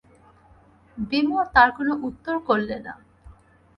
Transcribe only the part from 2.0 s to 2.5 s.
উত্তর